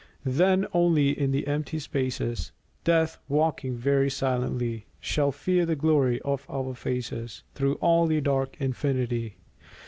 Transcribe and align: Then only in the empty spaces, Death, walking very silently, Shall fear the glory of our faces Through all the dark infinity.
Then 0.25 0.65
only 0.73 1.11
in 1.11 1.29
the 1.29 1.45
empty 1.45 1.77
spaces, 1.77 2.51
Death, 2.83 3.19
walking 3.29 3.75
very 3.77 4.09
silently, 4.09 4.87
Shall 4.99 5.31
fear 5.31 5.63
the 5.63 5.75
glory 5.75 6.19
of 6.23 6.43
our 6.49 6.73
faces 6.73 7.43
Through 7.53 7.75
all 7.75 8.07
the 8.07 8.19
dark 8.19 8.57
infinity. 8.59 9.37